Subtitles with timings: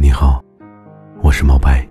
[0.00, 0.40] 你好，
[1.24, 1.84] 我是毛白。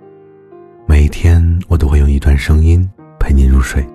[0.85, 3.85] 每天我都会用一段声音陪你入睡。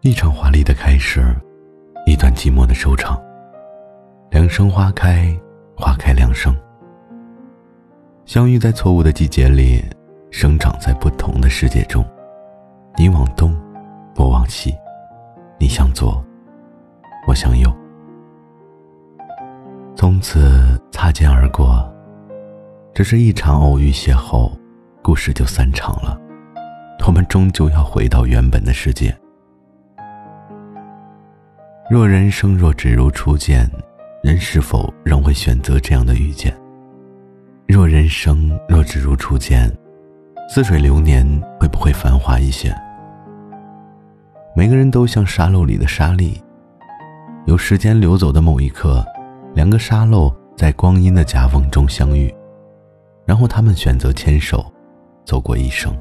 [0.00, 1.22] 一场华丽的开始，
[2.06, 3.22] 一段寂寞的收场。
[4.30, 5.32] 两生花开，
[5.76, 6.52] 花开两生。
[8.24, 9.80] 相遇在错误的季节里，
[10.32, 12.04] 生长在不同的世界中。
[12.96, 13.56] 你往东，
[14.16, 14.74] 我往西，
[15.56, 16.22] 你向左，
[17.26, 17.72] 我想有。
[19.96, 21.90] 从此擦肩而过，
[22.92, 24.52] 只是一场偶遇邂逅，
[25.02, 26.20] 故事就散场了。
[27.06, 29.14] 我们终究要回到原本的世界。
[31.90, 33.70] 若人生若只如初见，
[34.22, 36.54] 人是否仍会选择这样的遇见？
[37.66, 39.70] 若人生若只如初见，
[40.48, 41.26] 似水流年
[41.60, 42.74] 会不会繁华一些？
[44.56, 46.42] 每个人都像沙漏里的沙粒，
[47.46, 49.04] 有时间流走的某一刻，
[49.54, 52.34] 两个沙漏在光阴的夹缝中相遇，
[53.26, 54.64] 然后他们选择牵手，
[55.26, 55.94] 走过一生。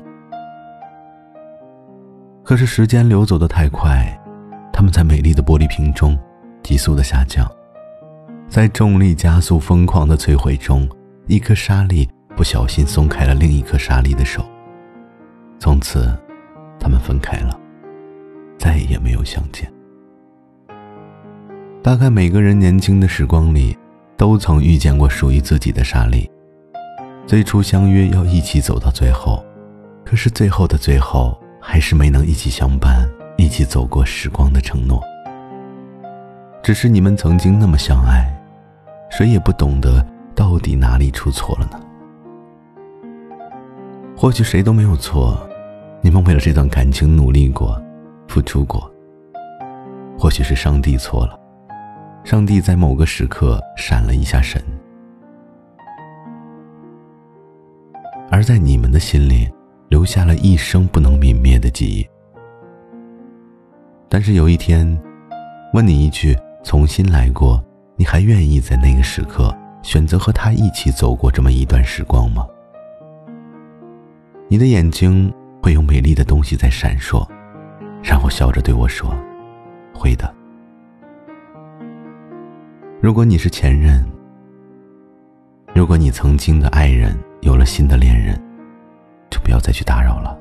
[2.44, 4.19] 可是时间流走的太快。
[4.75, 6.17] 他们在美丽的玻璃瓶中
[6.64, 7.47] 急速的下降，
[8.49, 10.89] 在重力加速、疯狂的摧毁中，
[11.27, 14.44] 一颗沙粒不小心松开了另一颗沙粒的手。
[15.59, 16.11] 从此，
[16.80, 17.58] 他们分开了，
[18.58, 19.71] 再也没有相见。
[21.84, 23.78] 大概每个人年轻的时光里，
[24.16, 26.31] 都曾遇见过属于自己的沙粒。
[27.28, 29.44] 最初相约要一起走到最后，
[30.06, 33.06] 可是最后的最后，还是没能一起相伴。
[33.36, 35.04] 一起走过时光的承诺，
[36.61, 38.31] 只是你们曾经那么相爱，
[39.09, 41.80] 谁也不懂得到底哪里出错了呢？
[44.16, 45.38] 或许谁都没有错，
[46.00, 47.81] 你们为了这段感情努力过，
[48.28, 48.89] 付出过。
[50.17, 51.38] 或许是上帝错了，
[52.24, 54.62] 上帝在某个时刻闪了一下神，
[58.32, 59.52] 而在你们的心里，
[59.89, 62.08] 留下了一生不能泯灭的记忆。
[64.08, 64.98] 但是有一天，
[65.73, 66.33] 问你一句
[66.64, 67.62] ：“重新来过，
[67.98, 72.48] 你还愿意在那个时刻选择和他一起走过这么一段时光吗？”
[74.48, 77.28] 你的眼睛会有美丽的东西在闪烁，
[78.02, 79.14] 然后笑着对我说
[79.94, 80.33] ：“会的。”
[83.03, 84.02] 如果你是前任，
[85.75, 88.41] 如果你曾经的爱人有了新的恋人，
[89.30, 90.39] 就不要再去打扰了。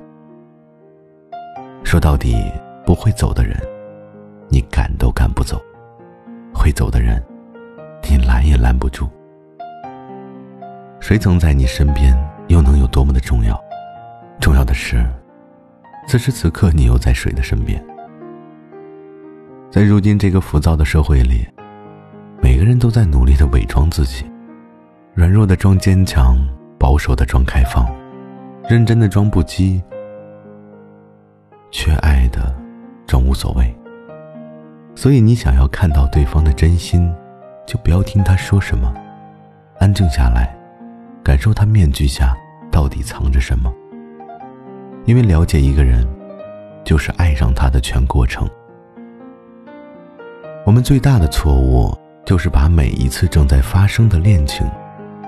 [1.82, 2.36] 说到底。
[2.84, 3.56] 不会走的人，
[4.48, 5.56] 你赶都赶不走；
[6.52, 7.22] 会走的人，
[8.10, 9.08] 你拦也拦不住。
[10.98, 12.12] 谁曾在你身边，
[12.48, 13.56] 又能有多么的重要？
[14.40, 15.08] 重要的是，
[16.08, 17.82] 此时此刻你又在谁的身边？
[19.70, 21.46] 在如今这个浮躁的社会里，
[22.62, 24.24] 个人都在努力的伪装自己，
[25.14, 26.36] 软弱的装坚强，
[26.78, 27.84] 保守的装开放，
[28.68, 29.82] 认真的装不羁，
[31.72, 32.54] 缺爱的。
[33.04, 33.76] 装无所谓，
[34.94, 37.12] 所以你想要看到对方的真心，
[37.66, 38.94] 就不要听他说什么，
[39.80, 40.56] 安静下来，
[41.22, 42.32] 感受他面具下
[42.70, 43.70] 到底藏着什么。
[45.04, 46.08] 因为了解一个人，
[46.84, 48.48] 就是爱上他的全过程。
[50.64, 51.92] 我们最大的错误，
[52.25, 54.66] 就是把每一次正在发生的恋情，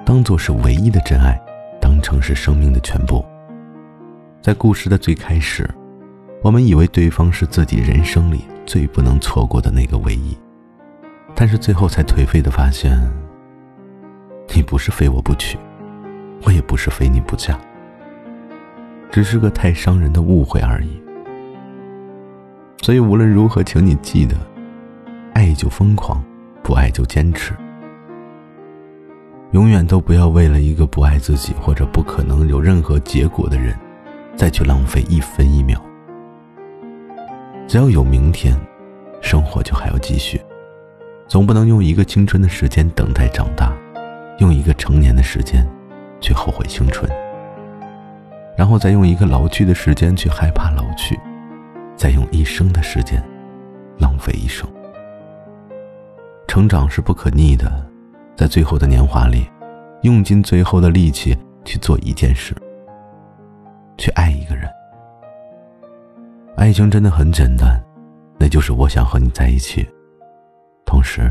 [0.05, 1.41] 当做是唯一的真爱，
[1.81, 3.25] 当成是生命的全部。
[4.41, 5.69] 在故事的最开始。
[6.43, 10.37] 我们以为对方是自己人生里最不能错过的那个唯一，
[11.35, 13.01] 但是最后才颓废的发现，
[14.55, 15.57] 你不是非我不娶，
[16.43, 17.59] 我也不是非你不嫁，
[19.11, 21.03] 只是个太伤人的误会而已。
[22.83, 24.37] 所以无论如何，请你记得，
[25.33, 26.23] 爱就疯狂，
[26.65, 27.53] 不爱就坚持，
[29.53, 33.79] 永远都不要为了一个不爱自己或者不可能有任何结果的人，
[34.35, 35.79] 再去浪费一分一秒。
[37.69, 38.59] 只要有明天，
[39.21, 40.41] 生活就还要继续。
[41.29, 43.71] 总不能用一个青春的时间等待长大，
[44.39, 45.69] 用一个成年的时间
[46.19, 47.07] 去后悔青春，
[48.57, 51.15] 然后再用一个老去的时间去害怕老去，
[51.95, 53.23] 再用一生的时间
[53.99, 54.67] 浪费一生。
[56.55, 57.85] 成长是不可逆的，
[58.37, 59.45] 在最后的年华里，
[60.03, 62.55] 用尽最后的力气去做一件事，
[63.99, 64.71] 去爱一个人。
[66.57, 67.83] 爱情真的很简单，
[68.39, 69.85] 那就是我想和你在一起，
[70.87, 71.29] 同时，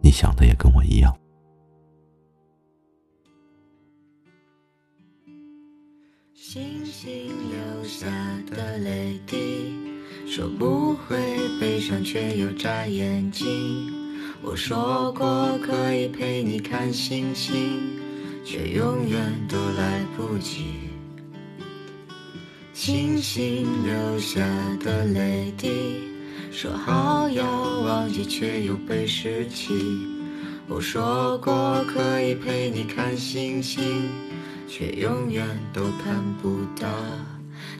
[0.00, 1.14] 你想的也跟我一样。
[6.32, 8.06] 星星留下
[8.50, 9.76] 的泪滴。
[10.26, 11.18] 说不会
[11.60, 14.01] 悲伤，却又眨眼睛。
[14.44, 17.78] 我说过可以陪你看星星，
[18.44, 20.90] 却永远都来不及。
[22.72, 24.40] 星星留下
[24.80, 26.00] 的泪滴，
[26.50, 27.44] 说好要
[27.82, 29.72] 忘记，却又被拾起。
[30.68, 34.10] 我说过可以陪你看星星，
[34.66, 36.88] 却永远都看不到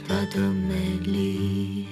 [0.07, 1.87] 它的美丽。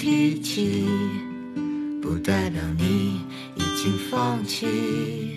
[0.00, 0.86] 提起，
[2.00, 3.20] 不代表你
[3.54, 5.36] 已经放弃。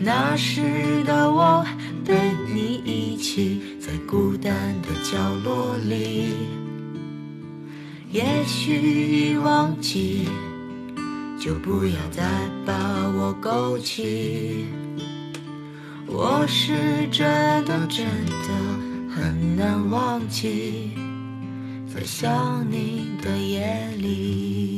[0.00, 0.60] 那时
[1.04, 1.64] 的我
[2.04, 2.16] 跟
[2.52, 4.52] 你一起在孤单
[4.82, 6.34] 的角落里，
[8.10, 10.28] 也许已忘记，
[11.38, 12.24] 就不要再
[12.66, 12.74] 把
[13.16, 14.66] 我勾起。
[16.08, 20.90] 我是真的真的很难忘记。
[21.94, 24.73] 在想你的夜里。